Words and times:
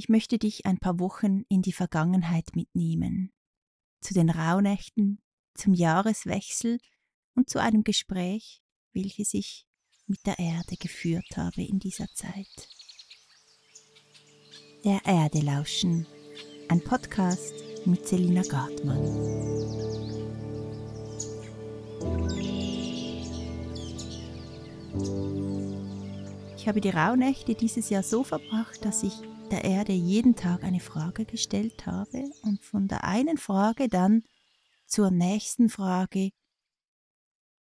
Ich 0.00 0.08
möchte 0.08 0.38
dich 0.38 0.64
ein 0.64 0.78
paar 0.78 1.00
Wochen 1.00 1.42
in 1.48 1.60
die 1.60 1.72
Vergangenheit 1.72 2.54
mitnehmen, 2.54 3.32
zu 4.00 4.14
den 4.14 4.30
Rauhnächten, 4.30 5.20
zum 5.54 5.74
Jahreswechsel 5.74 6.78
und 7.34 7.50
zu 7.50 7.60
einem 7.60 7.82
Gespräch, 7.82 8.62
welches 8.92 9.34
ich 9.34 9.66
mit 10.06 10.24
der 10.24 10.38
Erde 10.38 10.76
geführt 10.76 11.36
habe 11.36 11.64
in 11.64 11.80
dieser 11.80 12.06
Zeit. 12.14 12.68
Der 14.84 15.00
Erde 15.04 15.40
lauschen, 15.40 16.06
ein 16.68 16.80
Podcast 16.80 17.52
mit 17.84 18.06
Selina 18.06 18.42
Gartmann. 18.42 19.02
Ich 26.56 26.68
habe 26.68 26.80
die 26.80 26.90
Rauhnächte 26.90 27.56
dieses 27.56 27.90
Jahr 27.90 28.04
so 28.04 28.22
verbracht, 28.22 28.84
dass 28.84 29.02
ich 29.02 29.14
der 29.48 29.64
Erde 29.64 29.92
jeden 29.92 30.36
Tag 30.36 30.62
eine 30.62 30.80
Frage 30.80 31.24
gestellt 31.24 31.86
habe 31.86 32.30
und 32.42 32.64
von 32.64 32.86
der 32.88 33.04
einen 33.04 33.38
Frage 33.38 33.88
dann 33.88 34.22
zur 34.86 35.10
nächsten 35.10 35.68
Frage 35.68 36.30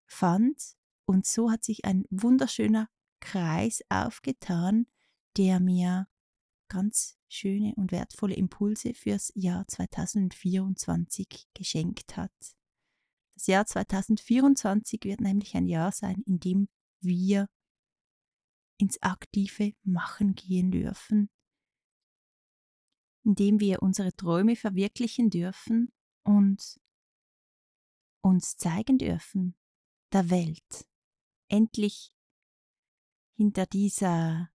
fand. 0.07 0.77
Und 1.05 1.27
so 1.27 1.51
hat 1.51 1.65
sich 1.65 1.85
ein 1.85 2.05
wunderschöner 2.11 2.89
Kreis 3.21 3.83
aufgetan, 3.89 4.87
der 5.37 5.61
mir 5.61 6.09
ganz 6.69 7.19
schöne 7.29 7.75
und 7.77 7.93
wertvolle 7.93 8.35
Impulse 8.35 8.95
fürs 8.95 9.33
Jahr 9.35 9.67
2024 9.67 11.49
geschenkt 11.55 12.17
hat. 12.17 12.33
Das 13.35 13.47
Jahr 13.47 13.67
2024 13.67 15.01
wird 15.05 15.21
nämlich 15.21 15.55
ein 15.55 15.67
Jahr 15.67 15.93
sein, 15.93 16.23
in 16.27 16.41
dem 16.41 16.69
wir 17.01 17.49
ins 18.79 19.01
aktive 19.03 19.75
Machen 19.83 20.35
gehen 20.35 20.71
dürfen, 20.71 21.31
indem 23.29 23.61
wir 23.61 23.83
unsere 23.83 24.17
Träume 24.17 24.57
verwirklichen 24.57 25.29
dürfen 25.29 25.93
und 26.25 26.81
uns 28.23 28.57
zeigen 28.57 28.97
dürfen 28.97 29.55
der 30.15 30.31
Welt. 30.31 30.89
Endlich 31.49 32.11
hinter 33.37 33.67
dieser 33.67 34.51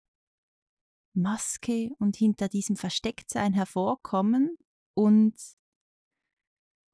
Maske 1.15 1.91
und 1.99 2.15
hinter 2.15 2.49
diesem 2.49 2.75
Verstecktsein 2.75 3.53
hervorkommen 3.53 4.57
und 4.95 5.35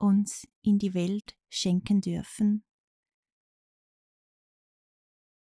uns 0.01 0.49
in 0.61 0.79
die 0.79 0.93
Welt 0.93 1.37
schenken 1.47 2.01
dürfen. 2.01 2.65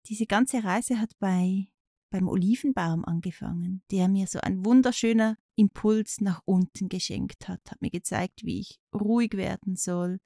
Diese 0.07 0.27
ganze 0.27 0.63
Reise 0.63 1.01
hat 1.01 1.19
bei 1.19 1.73
beim 2.11 2.29
Olivenbaum 2.29 3.07
angefangen, 3.07 3.83
der 3.91 4.09
mir 4.09 4.27
so 4.27 4.41
ein 4.41 4.65
wunderschöner 4.65 5.39
Impuls 5.59 6.21
nach 6.21 6.41
unten 6.45 6.89
geschenkt 6.89 7.49
hat, 7.49 7.61
hat 7.71 7.83
mir 7.83 7.91
gezeigt, 7.91 8.45
wie 8.45 8.61
ich 8.61 8.79
ruhig 8.95 9.35
werden 9.35 9.77
soll, 9.77 10.21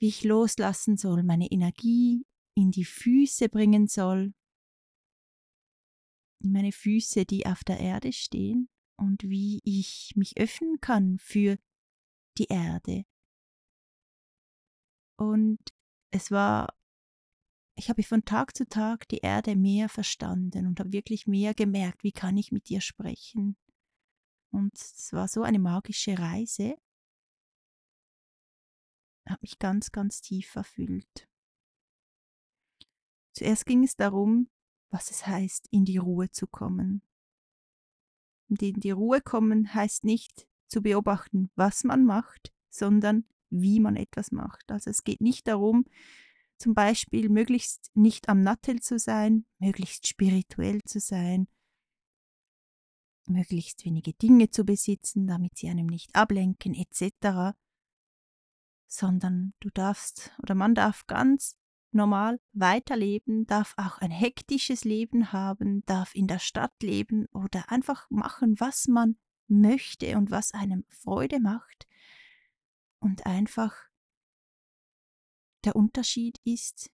wie 0.00 0.08
ich 0.08 0.24
loslassen 0.24 0.96
soll, 0.96 1.22
meine 1.22 1.46
Energie 1.46 2.26
in 2.54 2.70
die 2.70 2.84
Füße 2.84 3.48
bringen 3.48 3.86
soll, 3.86 4.34
in 6.42 6.52
meine 6.52 6.72
Füße, 6.72 7.24
die 7.24 7.46
auf 7.46 7.62
der 7.64 7.78
Erde 7.78 8.12
stehen, 8.12 8.68
und 8.96 9.22
wie 9.22 9.60
ich 9.64 10.12
mich 10.16 10.36
öffnen 10.38 10.80
kann 10.80 11.18
für 11.18 11.58
die 12.38 12.46
Erde. 12.46 13.04
Und 15.16 15.60
es 16.10 16.30
war 16.30 16.74
ich 17.74 17.88
habe 17.88 18.02
von 18.02 18.24
Tag 18.24 18.54
zu 18.54 18.68
Tag 18.68 19.08
die 19.08 19.18
Erde 19.18 19.56
mehr 19.56 19.88
verstanden 19.88 20.66
und 20.66 20.78
habe 20.78 20.92
wirklich 20.92 21.26
mehr 21.26 21.54
gemerkt, 21.54 22.04
wie 22.04 22.12
kann 22.12 22.36
ich 22.36 22.52
mit 22.52 22.70
ihr 22.70 22.80
sprechen. 22.80 23.56
Und 24.52 24.74
es 24.74 25.12
war 25.12 25.28
so 25.28 25.42
eine 25.42 25.58
magische 25.58 26.18
Reise, 26.18 26.76
hat 29.26 29.40
mich 29.42 29.58
ganz, 29.58 29.92
ganz 29.92 30.20
tief 30.20 30.54
erfüllt. 30.54 31.28
Zuerst 33.34 33.64
ging 33.66 33.82
es 33.82 33.96
darum, 33.96 34.50
was 34.90 35.10
es 35.10 35.26
heißt, 35.26 35.68
in 35.70 35.84
die 35.84 35.96
Ruhe 35.96 36.30
zu 36.30 36.46
kommen. 36.46 37.02
Und 38.48 38.60
in 38.62 38.80
die 38.80 38.90
Ruhe 38.90 39.22
kommen 39.22 39.72
heißt 39.72 40.04
nicht 40.04 40.46
zu 40.68 40.82
beobachten, 40.82 41.50
was 41.54 41.84
man 41.84 42.04
macht, 42.04 42.52
sondern 42.68 43.24
wie 43.48 43.80
man 43.80 43.96
etwas 43.96 44.32
macht. 44.32 44.70
Also 44.70 44.90
es 44.90 45.04
geht 45.04 45.22
nicht 45.22 45.48
darum, 45.48 45.86
zum 46.58 46.74
Beispiel 46.74 47.30
möglichst 47.30 47.90
nicht 47.94 48.28
am 48.28 48.42
Nattel 48.42 48.80
zu 48.80 48.98
sein, 48.98 49.46
möglichst 49.58 50.06
spirituell 50.06 50.80
zu 50.84 51.00
sein, 51.00 51.48
möglichst 53.26 53.84
wenige 53.84 54.12
Dinge 54.14 54.50
zu 54.50 54.64
besitzen, 54.64 55.26
damit 55.26 55.56
sie 55.56 55.68
einem 55.68 55.86
nicht 55.86 56.14
ablenken, 56.14 56.74
etc., 56.74 57.56
sondern 58.86 59.54
du 59.60 59.70
darfst 59.70 60.32
oder 60.42 60.54
man 60.54 60.74
darf 60.74 61.06
ganz 61.06 61.56
normal 61.92 62.40
weiterleben, 62.52 63.46
darf 63.46 63.74
auch 63.76 63.98
ein 63.98 64.10
hektisches 64.10 64.84
Leben 64.84 65.32
haben, 65.32 65.84
darf 65.86 66.14
in 66.14 66.26
der 66.26 66.38
Stadt 66.38 66.74
leben 66.82 67.26
oder 67.26 67.70
einfach 67.70 68.08
machen, 68.10 68.58
was 68.58 68.88
man 68.88 69.16
möchte 69.48 70.16
und 70.16 70.30
was 70.30 70.52
einem 70.52 70.84
Freude 70.88 71.40
macht 71.40 71.86
und 73.00 73.26
einfach 73.26 73.74
der 75.64 75.76
Unterschied 75.76 76.40
ist, 76.44 76.90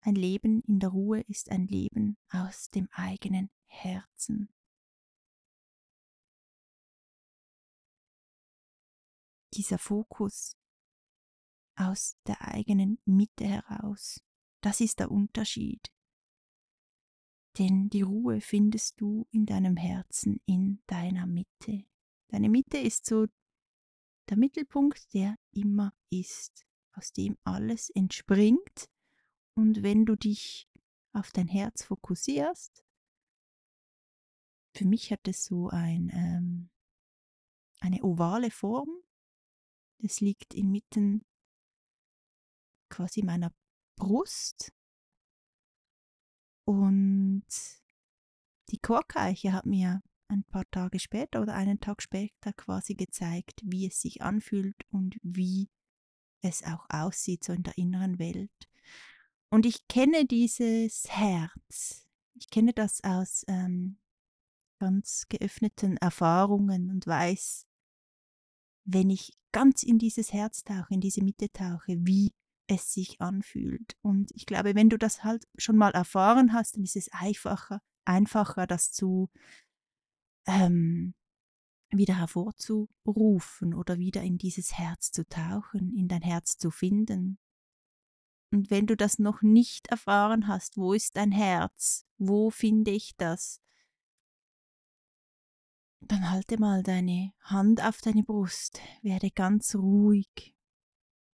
ein 0.00 0.14
Leben 0.14 0.62
in 0.62 0.80
der 0.80 0.90
Ruhe 0.90 1.20
ist 1.28 1.50
ein 1.50 1.66
Leben 1.66 2.16
aus 2.30 2.70
dem 2.70 2.88
eigenen 2.92 3.50
Herzen. 3.66 4.53
Dieser 9.54 9.78
Fokus 9.78 10.56
aus 11.76 12.16
der 12.26 12.40
eigenen 12.42 12.98
Mitte 13.04 13.44
heraus, 13.44 14.20
das 14.60 14.80
ist 14.80 14.98
der 14.98 15.10
Unterschied. 15.10 15.92
Denn 17.58 17.88
die 17.88 18.02
Ruhe 18.02 18.40
findest 18.40 19.00
du 19.00 19.28
in 19.30 19.46
deinem 19.46 19.76
Herzen, 19.76 20.40
in 20.46 20.82
deiner 20.86 21.26
Mitte. 21.26 21.84
Deine 22.28 22.48
Mitte 22.48 22.78
ist 22.78 23.06
so 23.06 23.26
der 24.28 24.36
Mittelpunkt, 24.36 25.12
der 25.14 25.36
immer 25.52 25.94
ist 26.10 26.66
aus 26.92 27.12
dem 27.12 27.36
alles 27.44 27.90
entspringt. 27.90 28.90
Und 29.54 29.82
wenn 29.82 30.04
du 30.04 30.16
dich 30.16 30.68
auf 31.12 31.30
dein 31.30 31.46
Herz 31.46 31.84
fokussierst, 31.84 32.84
für 34.74 34.86
mich 34.86 35.12
hat 35.12 35.28
es 35.28 35.44
so 35.44 35.68
ein, 35.68 36.10
ähm, 36.12 36.70
eine 37.78 38.02
ovale 38.02 38.50
Form. 38.50 39.03
Es 39.98 40.20
liegt 40.20 40.54
inmitten 40.54 41.24
quasi 42.88 43.22
meiner 43.22 43.52
Brust. 43.96 44.72
Und 46.66 47.44
die 48.70 48.78
Chorkeiche 48.78 49.52
hat 49.52 49.66
mir 49.66 50.02
ein 50.28 50.44
paar 50.44 50.68
Tage 50.70 50.98
später 50.98 51.42
oder 51.42 51.54
einen 51.54 51.80
Tag 51.80 52.02
später 52.02 52.52
quasi 52.54 52.94
gezeigt, 52.94 53.60
wie 53.62 53.86
es 53.86 54.00
sich 54.00 54.22
anfühlt 54.22 54.76
und 54.90 55.16
wie 55.22 55.68
es 56.40 56.62
auch 56.62 56.86
aussieht, 56.88 57.44
so 57.44 57.52
in 57.52 57.62
der 57.62 57.76
inneren 57.78 58.18
Welt. 58.18 58.68
Und 59.50 59.66
ich 59.66 59.86
kenne 59.88 60.26
dieses 60.26 61.04
Herz. 61.08 62.06
Ich 62.34 62.50
kenne 62.50 62.72
das 62.72 63.02
aus 63.04 63.44
ähm, 63.46 63.98
ganz 64.78 65.26
geöffneten 65.28 65.96
Erfahrungen 65.98 66.90
und 66.90 67.06
weiß, 67.06 67.63
wenn 68.84 69.10
ich 69.10 69.32
ganz 69.52 69.82
in 69.82 69.98
dieses 69.98 70.32
Herz 70.32 70.64
tauche, 70.64 70.92
in 70.94 71.00
diese 71.00 71.22
Mitte 71.22 71.50
tauche, 71.52 71.96
wie 72.00 72.32
es 72.66 72.92
sich 72.92 73.20
anfühlt. 73.20 73.96
Und 74.02 74.30
ich 74.34 74.46
glaube, 74.46 74.74
wenn 74.74 74.88
du 74.88 74.98
das 74.98 75.24
halt 75.24 75.46
schon 75.56 75.76
mal 75.76 75.92
erfahren 75.92 76.52
hast, 76.52 76.76
dann 76.76 76.84
ist 76.84 76.96
es 76.96 77.10
einfacher, 77.12 77.80
einfacher, 78.04 78.66
das 78.66 78.90
zu 78.90 79.30
ähm, 80.46 81.14
wieder 81.90 82.18
hervorzurufen 82.18 83.74
oder 83.74 83.98
wieder 83.98 84.22
in 84.22 84.38
dieses 84.38 84.76
Herz 84.78 85.12
zu 85.12 85.26
tauchen, 85.28 85.94
in 85.96 86.08
dein 86.08 86.22
Herz 86.22 86.56
zu 86.56 86.70
finden. 86.70 87.38
Und 88.50 88.70
wenn 88.70 88.86
du 88.86 88.96
das 88.96 89.18
noch 89.18 89.42
nicht 89.42 89.88
erfahren 89.88 90.46
hast, 90.46 90.76
wo 90.76 90.92
ist 90.92 91.16
dein 91.16 91.32
Herz? 91.32 92.06
Wo 92.18 92.50
finde 92.50 92.92
ich 92.92 93.16
das? 93.16 93.60
Dann 96.08 96.30
halte 96.30 96.58
mal 96.58 96.82
deine 96.82 97.32
Hand 97.40 97.82
auf 97.82 98.00
deine 98.00 98.22
Brust, 98.22 98.80
werde 99.02 99.30
ganz 99.30 99.74
ruhig 99.74 100.54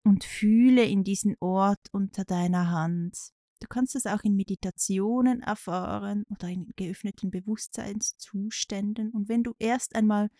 und 0.04 0.24
fühle 0.24 0.84
in 0.84 1.02
diesen 1.02 1.36
Ort 1.40 1.88
unter 1.92 2.24
deiner 2.24 2.70
Hand. 2.70 3.32
Du 3.60 3.66
kannst 3.68 3.94
es 3.96 4.06
auch 4.06 4.22
in 4.22 4.36
Meditationen 4.36 5.42
erfahren 5.42 6.24
oder 6.30 6.48
in 6.48 6.70
geöffneten 6.76 7.30
Bewusstseinszuständen. 7.30 9.10
Und 9.10 9.28
wenn 9.28 9.42
du 9.42 9.54
erst 9.58 9.94
einmal 9.94 10.30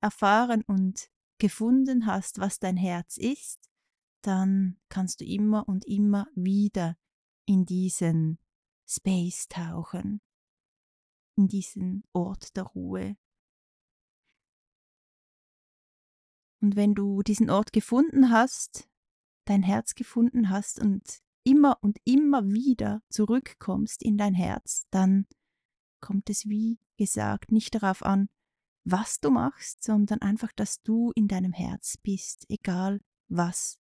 erfahren 0.00 0.62
und 0.66 1.08
gefunden 1.38 2.06
hast, 2.06 2.40
was 2.40 2.58
dein 2.58 2.76
Herz 2.76 3.16
ist, 3.16 3.70
dann 4.22 4.80
kannst 4.88 5.20
du 5.20 5.24
immer 5.24 5.68
und 5.68 5.84
immer 5.84 6.26
wieder 6.34 6.96
in 7.46 7.64
diesen 7.64 8.38
Space 8.88 9.46
tauchen, 9.48 10.20
in 11.36 11.46
diesen 11.46 12.02
Ort 12.12 12.56
der 12.56 12.64
Ruhe. 12.64 13.16
Und 16.60 16.76
wenn 16.76 16.94
du 16.94 17.22
diesen 17.22 17.50
Ort 17.50 17.72
gefunden 17.72 18.30
hast, 18.30 18.88
dein 19.44 19.62
Herz 19.62 19.94
gefunden 19.94 20.50
hast 20.50 20.80
und 20.80 21.20
immer 21.44 21.78
und 21.82 21.98
immer 22.04 22.46
wieder 22.46 23.02
zurückkommst 23.08 24.02
in 24.02 24.18
dein 24.18 24.34
Herz, 24.34 24.86
dann 24.90 25.26
kommt 26.00 26.28
es, 26.30 26.46
wie 26.46 26.78
gesagt, 26.96 27.52
nicht 27.52 27.74
darauf 27.74 28.02
an, 28.02 28.28
was 28.84 29.20
du 29.20 29.30
machst, 29.30 29.82
sondern 29.82 30.20
einfach, 30.20 30.52
dass 30.52 30.82
du 30.82 31.12
in 31.14 31.28
deinem 31.28 31.52
Herz 31.52 31.96
bist, 31.98 32.44
egal 32.48 33.00
was 33.28 33.78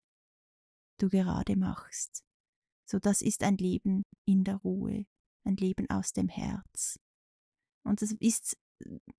du 0.99 1.09
gerade 1.09 1.55
machst. 1.55 2.23
So 2.85 2.99
das 2.99 3.21
ist 3.21 3.43
ein 3.43 3.57
Leben 3.57 4.03
in 4.25 4.43
der 4.43 4.57
Ruhe, 4.57 5.05
ein 5.43 5.55
Leben 5.55 5.89
aus 5.89 6.13
dem 6.13 6.27
Herz. 6.27 6.99
Und 7.83 8.01
das 8.01 8.11
ist 8.13 8.57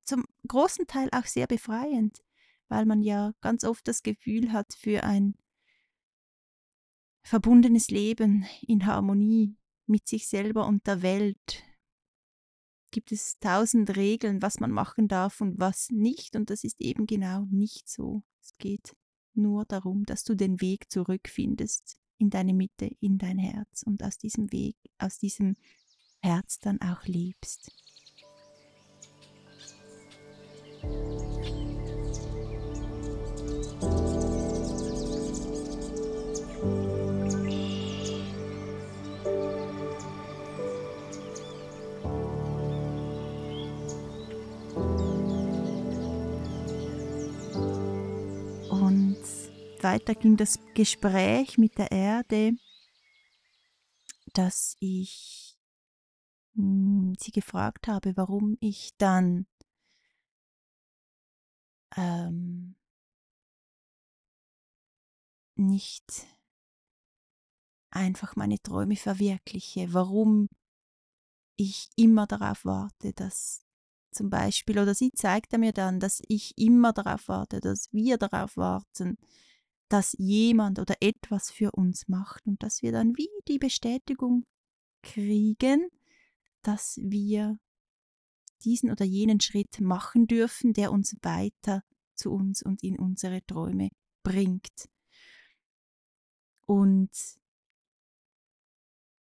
zum 0.05 0.25
großen 0.47 0.87
Teil 0.87 1.09
auch 1.13 1.27
sehr 1.27 1.47
befreiend, 1.47 2.23
weil 2.69 2.87
man 2.87 3.03
ja 3.03 3.33
ganz 3.41 3.65
oft 3.65 3.87
das 3.89 4.03
Gefühl 4.03 4.53
hat, 4.53 4.75
für 4.75 5.05
ein 5.05 5.35
verbundenes 7.23 7.89
Leben 7.89 8.47
in 8.63 8.87
Harmonie 8.87 9.57
mit 9.87 10.07
sich 10.09 10.29
selber 10.29 10.67
und 10.67 10.87
der 10.87 11.03
Welt 11.03 11.65
gibt 12.91 13.13
es 13.13 13.39
tausend 13.41 13.97
Regeln, 13.97 14.43
was 14.43 14.61
man 14.61 14.71
machen 14.71 15.09
darf 15.09 15.41
und 15.41 15.59
was 15.59 15.91
nicht. 15.91 16.37
Und 16.37 16.51
das 16.51 16.65
ist 16.65 16.81
eben 16.81 17.07
genau 17.07 17.47
nicht 17.51 17.89
so. 17.89 18.23
Es 18.41 18.57
geht 18.59 18.97
nur 19.35 19.65
darum, 19.65 20.05
dass 20.05 20.25
du 20.25 20.35
den 20.35 20.61
Weg 20.61 20.91
zurückfindest 20.91 21.99
in 22.19 22.31
deine 22.31 22.55
Mitte, 22.55 22.91
in 23.01 23.19
dein 23.19 23.39
Herz 23.39 23.83
und 23.83 24.03
aus 24.03 24.19
diesem 24.19 24.51
Weg, 24.53 24.77
aus 24.99 25.19
diesem 25.19 25.57
Herz 26.21 26.59
dann 26.59 26.81
auch 26.81 27.05
lebst. 27.05 27.71
Weiter 49.87 50.17
ging 50.17 50.37
das 50.37 50.59
Gespräch 50.75 51.59
mit 51.59 51.79
der 51.79 51.93
Erde, 51.93 52.55
dass 54.35 54.77
ich 54.81 55.57
hm, 56.57 57.15
sie 57.21 57.31
gefragt 57.31 57.87
habe, 57.87 58.17
warum 58.17 58.57
ich 58.59 58.97
dann 58.99 59.47
ähm, 61.97 62.75
nicht 65.55 66.27
einfach 67.91 68.35
meine 68.35 68.59
Träume 68.59 68.97
verwirkliche, 68.97 69.95
warum 69.95 70.49
ich 71.55 71.91
immer 71.95 72.27
darauf 72.27 72.65
warte, 72.65 73.13
dass 73.13 73.65
zum 74.11 74.31
Beispiel, 74.31 74.81
oder 74.81 74.97
sie 74.97 75.13
zeigte 75.13 75.59
mir 75.59 75.73
dann, 75.73 76.01
dass 76.01 76.21
ich 76.27 76.59
immer 76.59 76.93
darauf 76.93 77.29
warte, 77.29 77.61
dass 77.61 77.93
wir 77.93 78.19
darauf 78.19 78.57
warten, 78.57 79.17
dass 79.89 80.15
jemand 80.19 80.79
oder 80.79 80.97
etwas 81.01 81.51
für 81.51 81.73
uns 81.73 82.09
macht 82.09 82.47
und 82.47 82.63
dass 82.63 82.83
wir 82.83 82.93
dann 82.93 83.17
wie 83.17 83.29
die 83.49 83.59
Bestätigung 83.59 84.45
kriegen, 85.03 85.89
dass 86.63 86.99
wir 87.03 87.59
diesen 88.65 88.91
oder 88.91 89.05
jenen 89.05 89.41
Schritt 89.41 89.81
machen 89.81 90.27
dürfen, 90.27 90.73
der 90.73 90.91
uns 90.91 91.17
weiter 91.23 91.83
zu 92.15 92.33
uns 92.33 92.63
und 92.63 92.83
in 92.83 92.99
unsere 92.99 93.45
Träume 93.47 93.91
bringt. 94.25 94.89
Und 96.67 97.11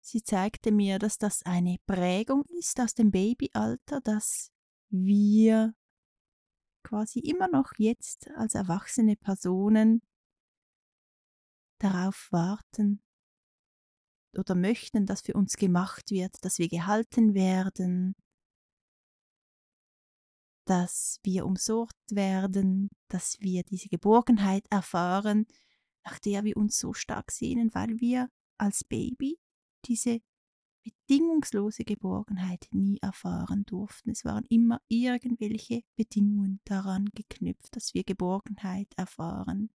sie 0.01 0.23
zeigte 0.23 0.73
mir, 0.73 0.99
dass 0.99 1.19
das 1.19 1.45
eine 1.45 1.77
Prägung 1.87 2.45
ist 2.59 2.81
aus 2.81 2.95
dem 2.95 3.13
Babyalter, 3.13 4.01
dass 4.01 4.51
wir 4.89 5.75
quasi 6.83 7.21
immer 7.21 7.49
noch 7.49 7.73
jetzt 7.77 8.29
als 8.37 8.55
erwachsene 8.55 9.17
Personen 9.17 10.03
darauf 11.79 12.29
warten 12.31 13.03
oder 14.37 14.55
möchten, 14.55 15.07
dass 15.07 15.23
für 15.23 15.35
uns 15.35 15.57
gemacht 15.57 16.11
wird, 16.11 16.45
dass 16.45 16.59
wir 16.59 16.69
gehalten 16.69 17.35
werden, 17.35 18.15
dass 20.67 21.21
wir 21.23 21.47
umsorgt 21.47 21.97
werden, 22.11 22.89
dass 23.09 23.41
wir 23.41 23.63
diese 23.63 23.89
Geborgenheit 23.89 24.65
erfahren, 24.71 25.47
nach 26.05 26.19
der 26.19 26.45
wir 26.45 26.57
uns 26.57 26.79
so 26.79 26.93
stark 26.93 27.31
sehnen, 27.31 27.75
weil 27.75 28.01
wir 28.01 28.29
als 28.59 28.85
Baby 28.85 29.39
diese 29.85 30.21
bedingungslose 30.83 31.85
Geborgenheit 31.85 32.69
nie 32.71 32.99
erfahren 33.01 33.65
durften. 33.65 34.11
Es 34.11 34.25
waren 34.25 34.45
immer 34.49 34.81
irgendwelche 34.89 35.83
Bedingungen 35.97 36.61
daran 36.65 37.07
geknüpft, 37.13 37.75
dass 37.75 37.95
wir 37.95 38.05
Geborgenheit 38.05 38.93
erfahren. 38.97 39.71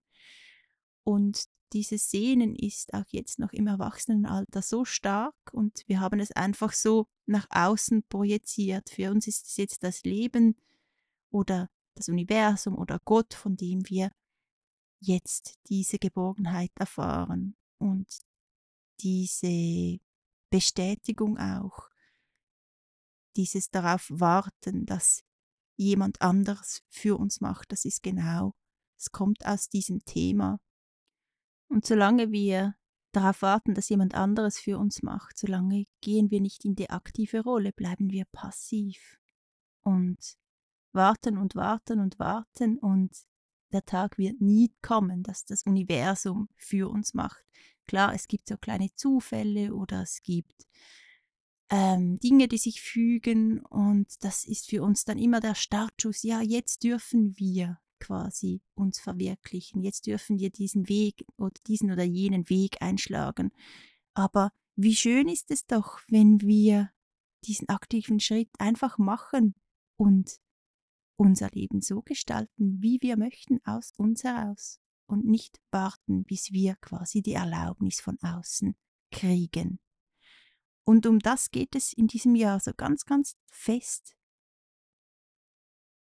Und 1.03 1.47
dieses 1.73 2.11
Sehnen 2.11 2.55
ist 2.55 2.95
auch 2.95 3.07
jetzt 3.09 3.39
noch 3.39 3.53
im 3.53 3.67
Erwachsenenalter 3.67 4.63
so 4.63 4.85
stark 4.85 5.35
und 5.53 5.85
wir 5.87 6.01
haben 6.01 6.21
es 6.21 6.33
einfach 6.33 6.73
so 6.73 7.07
nach 7.27 7.47
außen 7.51 8.03
projiziert. 8.09 8.91
Für 8.91 9.11
uns 9.11 9.27
ist 9.27 9.47
es 9.47 9.57
jetzt 9.57 9.83
das 9.83 10.03
Leben 10.03 10.57
oder 11.31 11.71
das 11.95 12.09
Universum 12.09 12.77
oder 12.77 12.99
Gott, 13.05 13.35
von 13.35 13.57
dem 13.57 13.89
wir 13.89 14.11
jetzt 15.01 15.59
diese 15.69 15.99
Geborgenheit 15.99 16.73
erfahren 16.75 17.57
und 17.79 18.07
diese 19.01 19.99
Bestätigung 20.51 21.39
auch, 21.39 21.89
dieses 23.37 23.71
darauf 23.71 24.07
warten, 24.11 24.87
dass 24.87 25.23
jemand 25.77 26.21
anders 26.21 26.83
für 26.89 27.17
uns 27.17 27.41
macht, 27.41 27.73
das 27.73 27.85
ist 27.85 28.03
genau, 28.03 28.55
es 28.99 29.13
kommt 29.13 29.47
aus 29.47 29.69
diesem 29.69 30.05
Thema 30.05 30.59
und 31.71 31.87
solange 31.87 32.33
wir 32.33 32.75
darauf 33.13 33.43
warten, 33.43 33.75
dass 33.75 33.89
jemand 33.89 34.15
anderes 34.15 34.59
für 34.59 34.79
uns 34.79 35.03
macht, 35.03 35.39
solange 35.39 35.87
gehen 36.01 36.31
wir 36.31 36.41
nicht 36.41 36.65
in 36.65 36.75
die 36.75 36.91
aktive 36.91 37.41
Rolle, 37.41 37.73
bleiben 37.73 38.11
wir 38.11 38.25
passiv 38.33 39.19
und 39.83 40.37
warten 40.93 41.39
und 41.39 41.55
warten 41.55 42.01
und 42.01 42.19
warten 42.19 42.79
und 42.79 43.17
der 43.73 43.85
Tag 43.85 44.19
wird 44.19 44.41
nie 44.41 44.73
kommen, 44.83 45.23
dass 45.23 45.45
das 45.45 45.63
Universum 45.65 46.49
für 46.57 46.91
uns 46.91 47.15
macht. 47.15 47.45
Klar, 47.87 48.15
es 48.15 48.27
gibt 48.27 48.49
so 48.49 48.57
kleine 48.57 48.93
Zufälle 48.95 49.75
oder 49.75 50.03
es 50.03 50.23
gibt 50.23 50.67
ähm, 51.71 52.19
Dinge, 52.19 52.49
die 52.49 52.59
sich 52.59 52.81
fügen 52.81 53.61
und 53.61 54.25
das 54.25 54.45
ist 54.45 54.69
für 54.69 54.83
uns 54.83 55.05
dann 55.05 55.19
immer 55.19 55.39
der 55.39 55.55
Startschuss. 55.55 56.23
Ja, 56.25 56.41
jetzt 56.41 56.83
dürfen 56.83 57.39
wir 57.39 57.79
quasi 58.01 58.63
uns 58.75 58.99
verwirklichen. 58.99 59.83
Jetzt 59.83 60.07
dürfen 60.07 60.39
wir 60.39 60.51
diesen 60.51 60.89
Weg 60.89 61.25
oder 61.37 61.55
diesen 61.67 61.93
oder 61.93 62.03
jenen 62.03 62.49
Weg 62.49 62.83
einschlagen. 62.83 63.53
Aber 64.15 64.51
wie 64.75 64.97
schön 64.97 65.29
ist 65.29 65.51
es 65.51 65.67
doch, 65.67 66.01
wenn 66.09 66.41
wir 66.41 66.91
diesen 67.45 67.69
aktiven 67.69 68.21
Schritt 68.21 68.51
einfach 68.59 68.99
machen 68.99 69.55
und 69.97 70.41
unser 71.17 71.51
Leben 71.51 71.83
so 71.83 72.03
gestalten, 72.03 72.83
wie 72.83 72.99
wir 73.03 73.17
möchten, 73.17 73.61
aus 73.65 73.93
uns 73.97 74.25
heraus 74.25 74.81
und 75.07 75.27
nicht 75.27 75.61
warten, 75.71 76.25
bis 76.25 76.53
wir 76.53 76.77
quasi 76.77 77.21
die 77.23 77.35
Erlaubnis 77.35 78.01
von 78.01 78.19
außen 78.23 78.75
kriegen. 79.11 79.79
Und 80.85 81.07
um 81.07 81.19
das 81.19 81.51
geht 81.51 81.77
es 81.77 81.93
in 81.93 82.07
diesem 82.07 82.35
Jahr 82.35 82.59
so 82.59 82.73
ganz, 82.75 83.05
ganz 83.05 83.37
fest. 83.51 84.17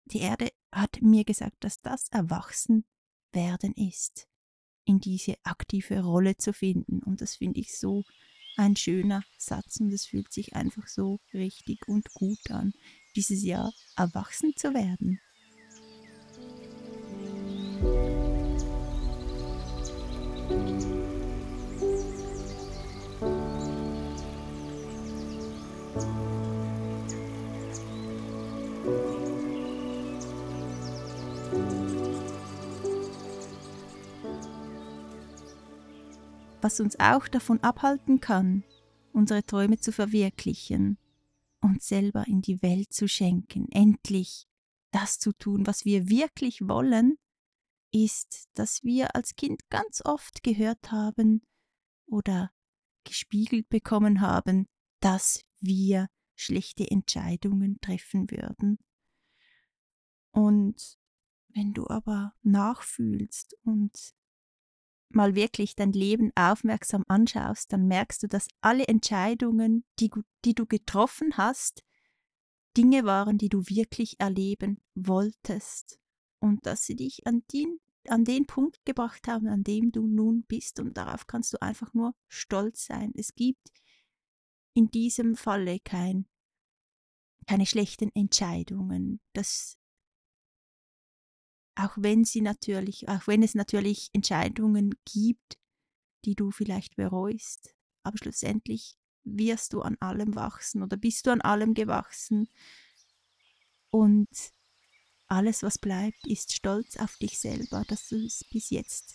Die 0.07 0.21
Erde 0.21 0.51
hat 0.71 1.01
mir 1.01 1.25
gesagt, 1.25 1.65
dass 1.65 1.81
das 1.81 2.09
Erwachsenwerden 2.09 3.73
ist, 3.77 4.29
in 4.85 5.01
diese 5.01 5.37
aktive 5.45 6.03
Rolle 6.03 6.37
zu 6.37 6.53
finden. 6.53 7.03
Und 7.03 7.21
das 7.21 7.37
finde 7.37 7.61
ich 7.61 7.79
so 7.79 8.05
ein 8.57 8.77
schöner 8.77 9.25
Satz 9.39 9.81
und 9.81 9.93
es 9.93 10.07
fühlt 10.07 10.33
sich 10.33 10.55
einfach 10.55 10.87
so 10.87 11.21
richtig 11.33 11.89
und 11.89 12.13
gut 12.15 12.51
an, 12.51 12.73
dieses 13.17 13.43
Jahr 13.43 13.73
erwachsen 13.97 14.53
zu 14.57 14.75
werden. 14.75 15.21
Was 36.65 36.81
uns 36.81 36.99
auch 36.99 37.29
davon 37.29 37.61
abhalten 37.61 38.21
kann, 38.21 38.65
unsere 39.13 39.45
Träume 39.45 39.79
zu 39.79 39.93
verwirklichen, 39.93 40.97
uns 41.61 41.87
selber 41.87 42.27
in 42.27 42.41
die 42.41 42.63
Welt 42.63 42.91
zu 42.91 43.07
schenken, 43.07 43.71
endlich 43.71 44.49
das 44.91 45.19
zu 45.19 45.35
tun, 45.35 45.67
was 45.67 45.85
wir 45.85 46.09
wirklich 46.09 46.67
wollen, 46.67 47.19
ist, 47.93 48.49
dass 48.55 48.83
wir 48.83 49.15
als 49.15 49.37
Kind 49.37 49.69
ganz 49.69 50.01
oft 50.07 50.43
gehört 50.43 50.91
haben 50.91 51.43
oder 52.07 52.51
gespiegelt 53.05 53.69
bekommen 53.69 54.23
haben, 54.23 54.67
dass 55.01 55.45
wir 55.61 56.09
schlechte 56.35 56.91
Entscheidungen 56.91 57.79
treffen 57.83 58.31
würden. 58.31 58.79
Und 60.31 60.99
wenn 61.49 61.75
du 61.75 61.87
aber 61.89 62.33
nachfühlst 62.43 63.55
und 63.65 64.15
mal 65.15 65.35
wirklich 65.35 65.77
dein 65.77 65.93
Leben 65.93 66.33
aufmerksam 66.35 67.05
anschaust, 67.09 67.73
dann 67.73 67.87
merkst 67.87 68.23
du, 68.23 68.29
dass 68.29 68.49
alle 68.61 68.87
Entscheidungen, 68.87 69.85
die, 69.99 70.11
die 70.45 70.55
du 70.55 70.67
getroffen 70.67 71.37
hast, 71.37 71.85
Dinge 72.77 73.05
waren, 73.05 73.39
die 73.39 73.49
du 73.49 73.67
wirklich 73.69 74.19
erleben 74.19 74.81
wolltest 74.95 75.99
und 76.41 76.67
dass 76.67 76.85
sie 76.85 76.97
dich 76.97 77.27
an 77.27 77.43
den, 77.53 77.79
an 78.09 78.25
den 78.25 78.47
Punkt 78.47 78.85
gebracht 78.85 79.29
haben, 79.29 79.49
an 79.49 79.63
dem 79.63 79.93
du 79.93 80.07
nun 80.07 80.45
bist 80.45 80.81
und 80.81 80.97
darauf 80.97 81.27
kannst 81.27 81.53
du 81.53 81.63
einfach 81.63 81.95
nur 81.95 82.15
stolz 82.29 82.87
sein. 82.87 83.13
Es 83.17 83.35
gibt 83.35 83.71
in 84.75 84.91
diesem 84.91 85.37
Falle 85.37 85.79
kein, 85.81 86.27
keine 87.47 87.67
schlechten 87.67 88.11
Entscheidungen. 88.15 89.21
Das 89.33 89.79
auch 91.77 91.93
wenn 91.97 92.25
sie 92.25 92.41
natürlich, 92.41 93.09
auch 93.09 93.27
wenn 93.27 93.43
es 93.43 93.55
natürlich 93.55 94.11
Entscheidungen 94.13 94.95
gibt, 95.05 95.59
die 96.25 96.35
du 96.35 96.51
vielleicht 96.51 96.97
bereust, 96.97 97.75
aber 98.03 98.17
schlussendlich 98.19 98.97
wirst 99.25 99.73
du 99.73 99.81
an 99.81 99.97
allem 100.01 100.35
wachsen 100.35 100.83
oder 100.83 100.97
bist 100.97 101.27
du 101.27 101.31
an 101.31 101.41
allem 101.41 101.75
gewachsen 101.75 102.49
und 103.91 104.29
alles, 105.27 105.63
was 105.63 105.79
bleibt, 105.79 106.27
ist 106.27 106.53
Stolz 106.53 106.97
auf 106.97 107.17
dich 107.17 107.39
selber, 107.39 107.83
dass 107.89 108.09
du 108.09 108.17
es 108.17 108.45
bis 108.51 108.71
jetzt 108.71 109.15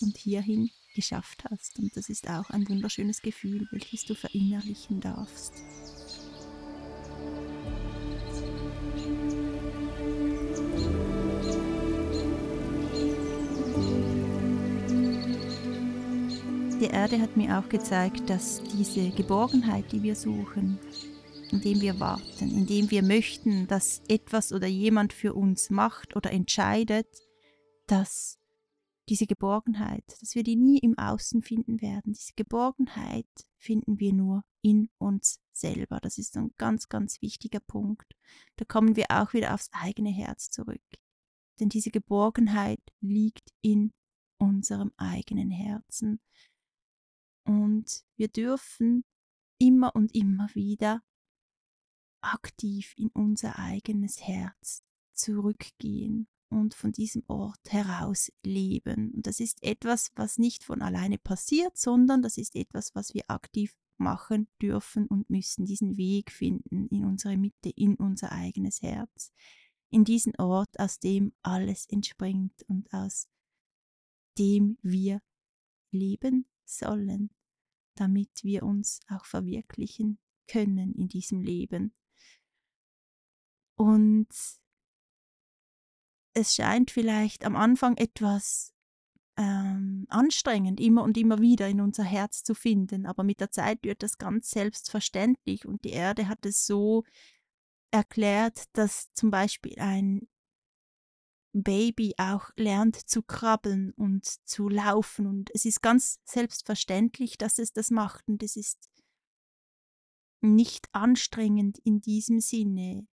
und 0.00 0.16
hierhin 0.16 0.70
geschafft 0.94 1.44
hast. 1.50 1.78
Und 1.78 1.96
das 1.96 2.08
ist 2.08 2.28
auch 2.28 2.50
ein 2.50 2.68
wunderschönes 2.68 3.22
Gefühl, 3.22 3.68
welches 3.70 4.04
du 4.04 4.14
verinnerlichen 4.14 5.00
darfst. 5.00 5.52
Die 16.80 16.86
Erde 16.86 17.20
hat 17.20 17.36
mir 17.36 17.58
auch 17.58 17.68
gezeigt, 17.68 18.30
dass 18.30 18.62
diese 18.62 19.10
Geborgenheit, 19.10 19.90
die 19.90 20.02
wir 20.02 20.14
suchen, 20.14 20.78
indem 21.50 21.80
wir 21.80 21.98
warten, 21.98 22.50
indem 22.50 22.90
wir 22.90 23.02
möchten, 23.02 23.66
dass 23.66 24.02
etwas 24.08 24.52
oder 24.52 24.66
jemand 24.66 25.12
für 25.12 25.34
uns 25.34 25.70
macht 25.70 26.14
oder 26.14 26.30
entscheidet, 26.30 27.08
dass 27.86 28.38
diese 29.08 29.26
Geborgenheit, 29.26 30.04
dass 30.20 30.34
wir 30.34 30.42
die 30.42 30.56
nie 30.56 30.78
im 30.78 30.96
Außen 30.98 31.42
finden 31.42 31.80
werden. 31.80 32.12
Diese 32.12 32.34
Geborgenheit 32.36 33.26
finden 33.56 33.98
wir 33.98 34.12
nur 34.12 34.44
in 34.62 34.90
uns 34.98 35.40
selber. 35.52 35.98
Das 36.00 36.18
ist 36.18 36.36
ein 36.36 36.52
ganz, 36.58 36.88
ganz 36.88 37.22
wichtiger 37.22 37.60
Punkt. 37.60 38.14
Da 38.56 38.64
kommen 38.64 38.96
wir 38.96 39.06
auch 39.08 39.32
wieder 39.32 39.54
aufs 39.54 39.70
eigene 39.72 40.10
Herz 40.10 40.50
zurück. 40.50 40.82
Denn 41.60 41.68
diese 41.68 41.90
Geborgenheit 41.90 42.80
liegt 43.00 43.52
in 43.60 43.92
unserem 44.38 44.92
eigenen 44.96 45.50
Herzen. 45.50 46.20
Und 47.44 48.04
wir 48.16 48.28
dürfen 48.28 49.04
immer 49.58 49.94
und 49.94 50.14
immer 50.14 50.48
wieder 50.54 51.02
aktiv 52.20 52.94
in 52.96 53.08
unser 53.08 53.58
eigenes 53.58 54.20
Herz 54.26 54.82
zurückgehen 55.14 56.28
und 56.50 56.74
von 56.74 56.92
diesem 56.92 57.22
Ort 57.26 57.60
heraus 57.68 58.32
leben. 58.42 59.12
Und 59.12 59.26
das 59.26 59.40
ist 59.40 59.62
etwas, 59.62 60.10
was 60.14 60.38
nicht 60.38 60.64
von 60.64 60.82
alleine 60.82 61.18
passiert, 61.18 61.76
sondern 61.76 62.22
das 62.22 62.38
ist 62.38 62.54
etwas, 62.54 62.94
was 62.94 63.14
wir 63.14 63.24
aktiv 63.28 63.74
machen 63.98 64.48
dürfen 64.62 65.06
und 65.06 65.28
müssen, 65.28 65.66
diesen 65.66 65.96
Weg 65.96 66.30
finden 66.30 66.86
in 66.88 67.04
unsere 67.04 67.36
Mitte, 67.36 67.70
in 67.70 67.96
unser 67.96 68.32
eigenes 68.32 68.80
Herz, 68.82 69.32
in 69.90 70.04
diesen 70.04 70.36
Ort, 70.36 70.78
aus 70.78 70.98
dem 70.98 71.32
alles 71.42 71.86
entspringt 71.86 72.62
und 72.68 72.92
aus 72.92 73.28
dem 74.36 74.78
wir 74.82 75.20
leben 75.90 76.46
sollen 76.64 77.30
damit 77.98 78.30
wir 78.42 78.62
uns 78.62 79.00
auch 79.08 79.24
verwirklichen 79.24 80.18
können 80.46 80.94
in 80.94 81.08
diesem 81.08 81.40
Leben. 81.40 81.94
Und 83.76 84.28
es 86.34 86.54
scheint 86.54 86.90
vielleicht 86.90 87.44
am 87.44 87.56
Anfang 87.56 87.96
etwas 87.96 88.72
ähm, 89.36 90.06
anstrengend, 90.08 90.80
immer 90.80 91.02
und 91.02 91.16
immer 91.16 91.38
wieder 91.40 91.68
in 91.68 91.80
unser 91.80 92.04
Herz 92.04 92.42
zu 92.42 92.54
finden, 92.54 93.06
aber 93.06 93.22
mit 93.22 93.40
der 93.40 93.50
Zeit 93.50 93.82
wird 93.82 94.02
das 94.02 94.18
ganz 94.18 94.50
selbstverständlich 94.50 95.66
und 95.66 95.84
die 95.84 95.90
Erde 95.90 96.28
hat 96.28 96.44
es 96.44 96.66
so 96.66 97.04
erklärt, 97.90 98.64
dass 98.72 99.12
zum 99.14 99.30
Beispiel 99.30 99.78
ein 99.78 100.28
Baby 101.52 102.14
auch 102.18 102.50
lernt 102.56 102.96
zu 102.96 103.22
krabbeln 103.22 103.92
und 103.92 104.24
zu 104.24 104.68
laufen. 104.68 105.26
Und 105.26 105.50
es 105.54 105.64
ist 105.64 105.82
ganz 105.82 106.20
selbstverständlich, 106.24 107.38
dass 107.38 107.58
es 107.58 107.72
das 107.72 107.90
macht. 107.90 108.28
Und 108.28 108.42
es 108.42 108.56
ist 108.56 108.88
nicht 110.40 110.88
anstrengend 110.92 111.78
in 111.78 112.00
diesem 112.00 112.40
Sinne, 112.40 113.06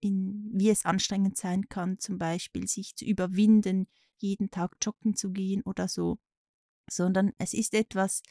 in, 0.00 0.50
wie 0.52 0.70
es 0.70 0.84
anstrengend 0.84 1.36
sein 1.36 1.68
kann, 1.68 1.98
zum 1.98 2.18
Beispiel 2.18 2.66
sich 2.66 2.96
zu 2.96 3.04
überwinden, 3.04 3.88
jeden 4.18 4.50
Tag 4.50 4.76
joggen 4.82 5.14
zu 5.14 5.30
gehen 5.30 5.62
oder 5.62 5.88
so, 5.88 6.18
sondern 6.90 7.32
es 7.38 7.54
ist 7.54 7.74
etwas, 7.74 8.22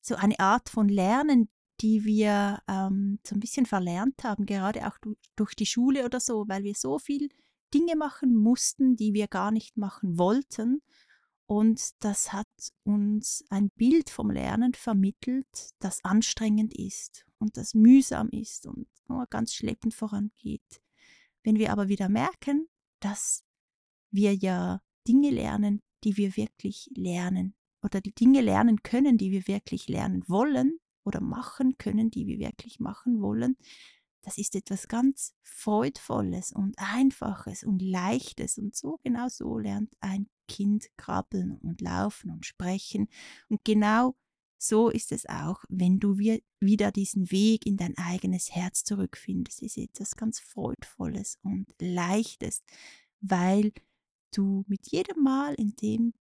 so 0.00 0.14
eine 0.14 0.38
Art 0.38 0.68
von 0.68 0.88
Lernen, 0.88 1.50
die 1.80 2.04
wir 2.04 2.60
ähm, 2.68 3.18
so 3.26 3.34
ein 3.34 3.40
bisschen 3.40 3.66
verlernt 3.66 4.24
haben, 4.24 4.46
gerade 4.46 4.86
auch 4.86 4.96
durch 5.36 5.54
die 5.54 5.66
Schule 5.66 6.04
oder 6.04 6.20
so, 6.20 6.44
weil 6.48 6.64
wir 6.64 6.74
so 6.74 6.98
viel 6.98 7.28
Dinge 7.74 7.96
machen 7.96 8.34
mussten, 8.34 8.96
die 8.96 9.12
wir 9.12 9.28
gar 9.28 9.50
nicht 9.50 9.76
machen 9.76 10.18
wollten. 10.18 10.82
Und 11.46 11.90
das 12.00 12.32
hat 12.32 12.48
uns 12.84 13.44
ein 13.50 13.70
Bild 13.70 14.10
vom 14.10 14.30
Lernen 14.30 14.74
vermittelt, 14.74 15.70
das 15.78 16.02
anstrengend 16.04 16.74
ist 16.76 17.24
und 17.38 17.56
das 17.56 17.74
mühsam 17.74 18.28
ist 18.30 18.66
und 18.66 18.88
nur 19.08 19.26
ganz 19.26 19.54
schleppend 19.54 19.94
vorangeht. 19.94 20.82
Wenn 21.44 21.56
wir 21.56 21.70
aber 21.70 21.88
wieder 21.88 22.08
merken, 22.08 22.66
dass 23.00 23.44
wir 24.10 24.34
ja 24.34 24.80
Dinge 25.06 25.30
lernen, 25.30 25.82
die 26.02 26.16
wir 26.16 26.36
wirklich 26.36 26.90
lernen 26.96 27.54
oder 27.82 28.00
die 28.00 28.14
Dinge 28.14 28.40
lernen 28.40 28.82
können, 28.82 29.16
die 29.16 29.30
wir 29.30 29.46
wirklich 29.46 29.88
lernen 29.88 30.24
wollen 30.26 30.80
oder 31.06 31.20
machen 31.20 31.78
können, 31.78 32.10
die 32.10 32.26
wir 32.26 32.38
wirklich 32.38 32.80
machen 32.80 33.20
wollen, 33.22 33.56
das 34.26 34.38
ist 34.38 34.56
etwas 34.56 34.88
ganz 34.88 35.34
Freudvolles 35.44 36.50
und 36.50 36.74
Einfaches 36.78 37.62
und 37.62 37.80
Leichtes. 37.80 38.58
Und 38.58 38.74
so 38.74 38.98
genau 39.04 39.28
so 39.28 39.56
lernt 39.56 39.94
ein 40.00 40.28
Kind 40.48 40.88
krabbeln 40.96 41.58
und 41.62 41.80
laufen 41.80 42.32
und 42.32 42.44
sprechen. 42.44 43.08
Und 43.48 43.64
genau 43.64 44.16
so 44.58 44.88
ist 44.88 45.12
es 45.12 45.28
auch, 45.28 45.64
wenn 45.68 46.00
du 46.00 46.18
wieder 46.18 46.90
diesen 46.90 47.30
Weg 47.30 47.66
in 47.66 47.76
dein 47.76 47.96
eigenes 47.98 48.50
Herz 48.50 48.82
zurückfindest. 48.82 49.62
Es 49.62 49.76
ist 49.76 49.90
etwas 49.90 50.16
ganz 50.16 50.40
Freudvolles 50.40 51.38
und 51.42 51.66
Leichtes, 51.78 52.64
weil 53.20 53.72
du 54.34 54.64
mit 54.66 54.90
jedem 54.90 55.22
Mal, 55.22 55.54
in 55.54 55.76
dem 55.76 56.14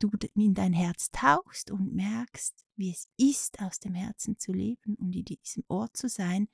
du 0.00 0.10
in 0.34 0.54
dein 0.54 0.72
Herz 0.72 1.10
tauchst 1.10 1.70
und 1.70 1.94
merkst, 1.94 2.66
wie 2.76 2.90
es 2.90 3.08
ist, 3.16 3.60
aus 3.60 3.78
dem 3.78 3.94
Herzen 3.94 4.38
zu 4.38 4.52
leben 4.52 4.96
und 4.96 5.14
in 5.14 5.24
diesem 5.24 5.64
Ort 5.68 5.96
zu 5.96 6.08
sein, 6.08 6.48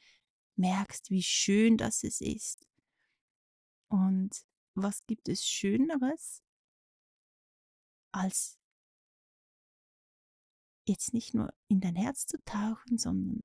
merkst, 0.56 1.10
wie 1.10 1.22
schön 1.22 1.76
das 1.76 2.04
es 2.04 2.20
ist. 2.20 2.66
Und 3.88 4.46
was 4.74 5.06
gibt 5.06 5.28
es 5.28 5.46
Schöneres, 5.46 6.42
als 8.12 8.58
jetzt 10.86 11.14
nicht 11.14 11.34
nur 11.34 11.52
in 11.68 11.80
dein 11.80 11.96
Herz 11.96 12.26
zu 12.26 12.38
tauchen, 12.44 12.98
sondern 12.98 13.42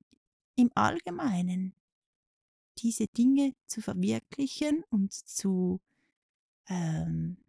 im 0.56 0.70
Allgemeinen 0.74 1.74
diese 2.78 3.06
Dinge 3.06 3.54
zu 3.66 3.80
verwirklichen 3.80 4.84
und 4.90 5.12
zu 5.12 5.80
ähm, 6.68 7.41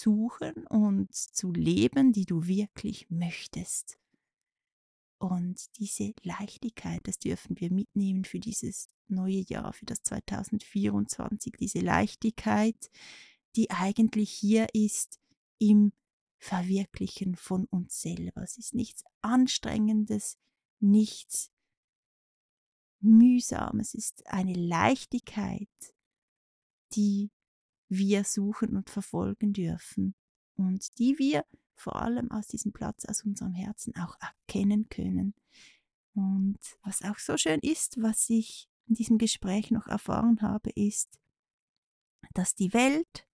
suchen 0.00 0.66
und 0.66 1.14
zu 1.14 1.52
leben, 1.52 2.12
die 2.12 2.26
du 2.26 2.46
wirklich 2.46 3.10
möchtest. 3.10 3.98
Und 5.18 5.78
diese 5.78 6.12
Leichtigkeit, 6.22 7.00
das 7.04 7.18
dürfen 7.18 7.58
wir 7.58 7.72
mitnehmen 7.72 8.24
für 8.24 8.40
dieses 8.40 8.88
neue 9.08 9.40
Jahr, 9.40 9.72
für 9.72 9.86
das 9.86 10.02
2024. 10.02 11.54
Diese 11.58 11.80
Leichtigkeit, 11.80 12.90
die 13.56 13.70
eigentlich 13.70 14.30
hier 14.30 14.66
ist 14.74 15.18
im 15.58 15.92
Verwirklichen 16.38 17.36
von 17.36 17.64
uns 17.66 18.02
selber. 18.02 18.42
Es 18.42 18.58
ist 18.58 18.74
nichts 18.74 19.02
Anstrengendes, 19.22 20.36
nichts 20.78 21.50
Mühsames. 23.00 23.94
Es 23.94 23.94
ist 23.94 24.26
eine 24.26 24.54
Leichtigkeit, 24.54 25.68
die 26.92 27.30
wir 27.96 28.24
suchen 28.24 28.76
und 28.76 28.90
verfolgen 28.90 29.52
dürfen. 29.52 30.14
und 30.56 30.98
die 30.98 31.18
wir 31.18 31.44
vor 31.74 31.96
allem 31.96 32.30
aus 32.30 32.46
diesem 32.46 32.72
Platz, 32.72 33.04
aus 33.04 33.24
unserem 33.24 33.52
Herzen 33.52 33.94
auch 33.96 34.16
erkennen 34.20 34.88
können. 34.88 35.34
Und 36.14 36.58
was 36.82 37.02
auch 37.02 37.18
so 37.18 37.36
schön 37.36 37.58
ist, 37.60 38.00
was 38.00 38.30
ich 38.30 38.68
in 38.86 38.94
diesem 38.94 39.18
Gespräch 39.18 39.70
noch 39.70 39.88
erfahren 39.88 40.40
habe, 40.42 40.70
ist, 40.70 41.18
dass 42.34 42.54
die 42.54 42.72
Welt 42.72 43.26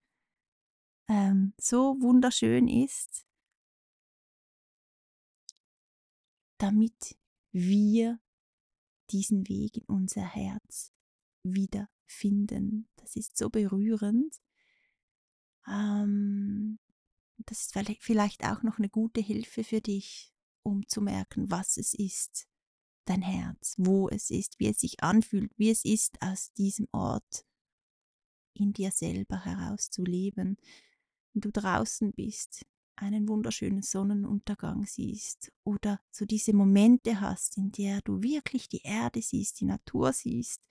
ähm, 1.10 1.54
so 1.60 1.98
wunderschön 2.00 2.68
ist, 2.68 3.25
damit 6.58 7.18
wir 7.51 8.20
diesen 9.10 9.48
Weg 9.48 9.78
in 9.78 9.86
unser 9.86 10.22
Herz 10.22 10.94
wiederfinden. 11.44 12.88
Das 12.98 13.16
ist 13.16 13.38
so 13.38 13.50
berührend. 13.50 14.39
Ähm, 15.69 16.79
das 17.38 17.61
ist 17.61 17.79
vielleicht 17.99 18.43
auch 18.45 18.63
noch 18.63 18.79
eine 18.79 18.89
gute 18.89 19.21
Hilfe 19.21 19.63
für 19.63 19.81
dich, 19.81 20.33
um 20.63 20.88
zu 20.88 21.01
merken, 21.01 21.49
was 21.49 21.77
es 21.77 21.93
ist, 21.93 22.47
dein 23.05 23.21
Herz, 23.21 23.75
wo 23.77 24.09
es 24.09 24.29
ist, 24.29 24.59
wie 24.59 24.67
es 24.67 24.79
sich 24.79 25.01
anfühlt, 25.03 25.51
wie 25.57 25.69
es 25.69 25.85
ist, 25.85 26.21
aus 26.21 26.53
diesem 26.53 26.88
Ort 26.91 27.45
in 28.53 28.73
dir 28.73 28.91
selber 28.91 29.45
herauszuleben. 29.45 30.57
Wenn 31.33 31.41
du 31.41 31.51
draußen 31.51 32.11
bist, 32.13 32.65
einen 32.95 33.29
wunderschönen 33.29 33.81
Sonnenuntergang 33.81 34.85
siehst 34.85 35.51
oder 35.63 36.01
so 36.11 36.25
diese 36.25 36.53
Momente 36.53 37.21
hast, 37.21 37.57
in 37.57 37.71
der 37.71 38.01
du 38.01 38.21
wirklich 38.21 38.67
die 38.67 38.81
Erde 38.81 39.21
siehst, 39.21 39.61
die 39.61 39.65
Natur 39.65 40.11
siehst 40.11 40.61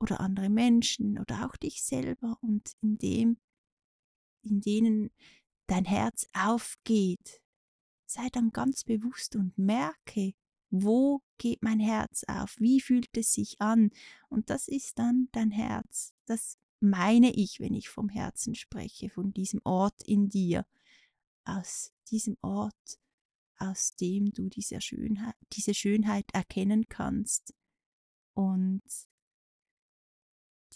oder 0.00 0.20
andere 0.20 0.48
Menschen 0.48 1.18
oder 1.18 1.46
auch 1.46 1.56
dich 1.56 1.82
selber 1.82 2.38
und 2.40 2.72
in 2.80 2.96
dem 2.98 3.36
in 4.46 4.60
denen 4.60 5.10
dein 5.66 5.84
Herz 5.84 6.26
aufgeht, 6.32 7.42
sei 8.06 8.28
dann 8.32 8.50
ganz 8.50 8.84
bewusst 8.84 9.36
und 9.36 9.58
merke, 9.58 10.32
wo 10.70 11.22
geht 11.38 11.62
mein 11.62 11.80
Herz 11.80 12.24
auf, 12.28 12.56
wie 12.58 12.80
fühlt 12.80 13.16
es 13.16 13.32
sich 13.32 13.60
an 13.60 13.90
und 14.28 14.50
das 14.50 14.68
ist 14.68 14.98
dann 14.98 15.28
dein 15.32 15.50
Herz. 15.50 16.12
Das 16.26 16.58
meine 16.80 17.32
ich, 17.34 17.60
wenn 17.60 17.74
ich 17.74 17.88
vom 17.88 18.08
Herzen 18.08 18.54
spreche, 18.54 19.10
von 19.10 19.32
diesem 19.32 19.60
Ort 19.64 20.02
in 20.02 20.28
dir, 20.28 20.66
aus 21.44 21.92
diesem 22.10 22.36
Ort, 22.42 22.98
aus 23.58 23.94
dem 23.96 24.32
du 24.32 24.48
diese 24.48 24.80
Schönheit, 24.80 25.34
diese 25.52 25.74
Schönheit 25.74 26.26
erkennen 26.32 26.88
kannst. 26.88 27.54
Und 28.34 28.82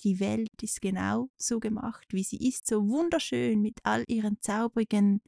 die 0.00 0.20
Welt 0.20 0.62
ist 0.62 0.80
genau 0.80 1.30
so 1.38 1.60
gemacht, 1.60 2.06
wie 2.12 2.24
sie 2.24 2.48
ist, 2.48 2.66
so 2.66 2.88
wunderschön 2.88 3.60
mit 3.60 3.78
all 3.84 4.04
ihren 4.08 4.40
zaubrigen 4.40 5.20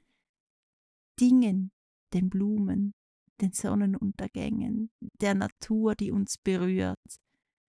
Dingen, 1.21 1.73
den 2.13 2.31
Blumen, 2.31 2.95
den 3.41 3.53
Sonnenuntergängen, 3.53 4.91
der 5.21 5.35
Natur, 5.35 5.95
die 5.95 6.11
uns 6.11 6.39
berührt, 6.39 6.99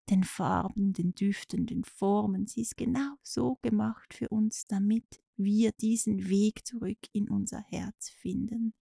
den 0.10 0.24
Farben, 0.24 0.94
den 0.94 1.14
Düften, 1.14 1.66
den 1.66 1.84
Formen. 1.84 2.48
Sie 2.48 2.62
ist 2.62 2.78
genau 2.78 3.16
so 3.22 3.58
gemacht 3.62 4.14
für 4.14 4.30
uns, 4.30 4.68
damit 4.68 5.22
wir 5.38 5.72
diesen 5.72 6.30
Weg 6.30 6.66
zurück 6.66 7.00
in 7.12 7.30
unser 7.30 7.62
Herz 7.62 8.10
finden. 8.10 8.74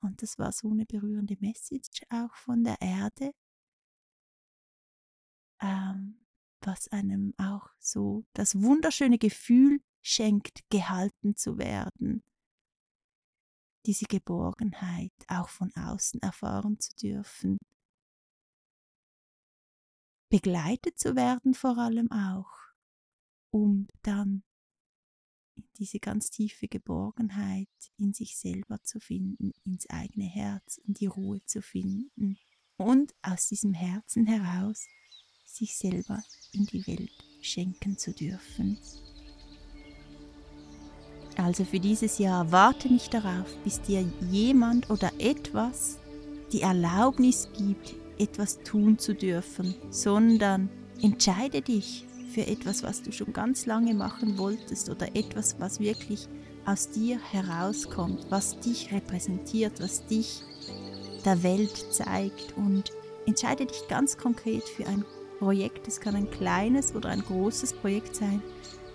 Und 0.00 0.22
das 0.22 0.38
war 0.38 0.52
so 0.52 0.70
eine 0.70 0.86
berührende 0.86 1.36
Message 1.40 2.02
auch 2.10 2.34
von 2.34 2.64
der 2.64 2.80
Erde, 2.80 3.32
ähm, 5.60 6.25
was 6.66 6.88
einem 6.88 7.34
auch 7.38 7.70
so 7.78 8.24
das 8.32 8.60
wunderschöne 8.60 9.18
Gefühl 9.18 9.80
schenkt, 10.02 10.68
gehalten 10.70 11.36
zu 11.36 11.58
werden, 11.58 12.22
diese 13.86 14.06
Geborgenheit 14.06 15.12
auch 15.28 15.48
von 15.48 15.72
außen 15.74 16.20
erfahren 16.22 16.78
zu 16.80 16.94
dürfen, 16.96 17.58
begleitet 20.28 20.98
zu 20.98 21.14
werden 21.14 21.54
vor 21.54 21.78
allem 21.78 22.10
auch, 22.10 22.50
um 23.50 23.86
dann 24.02 24.42
diese 25.78 26.00
ganz 26.00 26.30
tiefe 26.30 26.68
Geborgenheit 26.68 27.68
in 27.96 28.12
sich 28.12 28.36
selber 28.36 28.82
zu 28.82 29.00
finden, 29.00 29.52
ins 29.64 29.88
eigene 29.88 30.26
Herz, 30.26 30.78
in 30.78 30.94
die 30.94 31.06
Ruhe 31.06 31.40
zu 31.46 31.62
finden 31.62 32.38
und 32.76 33.14
aus 33.22 33.48
diesem 33.48 33.72
Herzen 33.72 34.26
heraus 34.26 34.86
sich 35.44 35.76
selber 35.78 36.22
in 36.56 36.66
die 36.66 36.86
Welt 36.86 37.10
schenken 37.40 37.96
zu 37.98 38.12
dürfen. 38.12 38.78
Also 41.36 41.64
für 41.64 41.80
dieses 41.80 42.18
Jahr 42.18 42.50
warte 42.50 42.88
nicht 42.88 43.12
darauf, 43.12 43.56
bis 43.62 43.80
dir 43.82 44.04
jemand 44.30 44.88
oder 44.90 45.12
etwas 45.18 45.98
die 46.52 46.62
Erlaubnis 46.62 47.48
gibt, 47.56 47.94
etwas 48.18 48.58
tun 48.62 48.98
zu 48.98 49.14
dürfen, 49.14 49.74
sondern 49.90 50.70
entscheide 51.02 51.60
dich 51.60 52.06
für 52.32 52.46
etwas, 52.46 52.82
was 52.82 53.02
du 53.02 53.12
schon 53.12 53.32
ganz 53.32 53.66
lange 53.66 53.94
machen 53.94 54.38
wolltest 54.38 54.88
oder 54.88 55.14
etwas, 55.14 55.56
was 55.58 55.78
wirklich 55.80 56.26
aus 56.64 56.90
dir 56.90 57.20
herauskommt, 57.20 58.26
was 58.30 58.58
dich 58.60 58.92
repräsentiert, 58.92 59.80
was 59.80 60.06
dich 60.06 60.42
der 61.24 61.42
Welt 61.42 61.86
zeigt 61.92 62.56
und 62.56 62.92
entscheide 63.26 63.66
dich 63.66 63.88
ganz 63.88 64.16
konkret 64.16 64.64
für 64.64 64.86
ein 64.86 65.04
Projekt. 65.38 65.88
Es 65.88 66.00
kann 66.00 66.14
ein 66.14 66.30
kleines 66.30 66.94
oder 66.94 67.10
ein 67.10 67.22
großes 67.22 67.74
Projekt 67.74 68.16
sein 68.16 68.42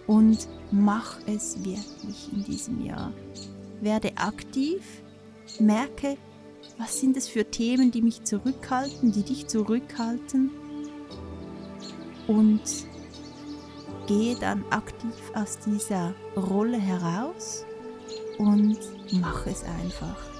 und 0.08 0.47
mach 0.71 1.19
es 1.27 1.63
wirklich 1.63 2.32
in 2.34 2.43
diesem 2.43 2.86
Jahr. 2.86 3.13
Werde 3.82 4.12
aktiv, 4.17 4.82
merke, 5.60 6.17
was 6.77 6.99
sind 6.99 7.17
es 7.17 7.27
für 7.27 7.45
Themen, 7.45 7.91
die 7.91 8.01
mich 8.01 8.23
zurückhalten, 8.23 9.12
die 9.12 9.23
dich 9.23 9.47
zurückhalten 9.47 10.51
und 12.27 12.62
gehe 14.08 14.36
dann 14.36 14.63
aktiv 14.69 15.32
aus 15.34 15.60
dieser 15.60 16.13
Rolle 16.36 16.77
heraus 16.77 17.65
und 18.38 18.77
mach 19.19 19.45
es 19.47 19.63
einfach. 19.63 20.31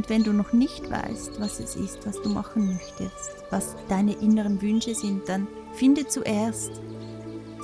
Und 0.00 0.08
wenn 0.08 0.24
du 0.24 0.32
noch 0.32 0.54
nicht 0.54 0.90
weißt, 0.90 1.38
was 1.40 1.60
es 1.60 1.76
ist, 1.76 2.06
was 2.06 2.22
du 2.22 2.30
machen 2.30 2.68
möchtest, 2.72 3.44
was 3.50 3.76
deine 3.90 4.14
inneren 4.14 4.62
Wünsche 4.62 4.94
sind, 4.94 5.28
dann 5.28 5.46
finde 5.74 6.08
zuerst 6.08 6.70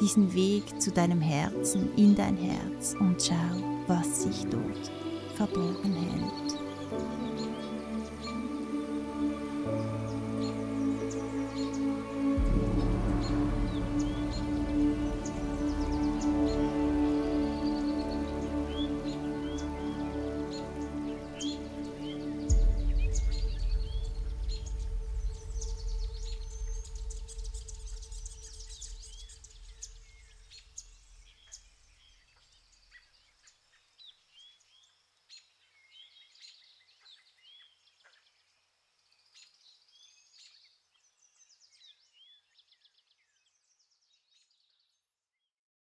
diesen 0.03 0.35
Weg 0.35 0.79
zu 0.79 0.91
deinem 0.91 1.23
Herzen, 1.23 1.89
in 1.97 2.15
dein 2.15 2.37
Herz 2.37 2.95
und 3.01 3.23
schau, 3.23 3.87
was 3.87 4.25
sich 4.25 4.45
dort 4.51 4.91
verborgen 5.35 5.95
hält. 5.95 6.66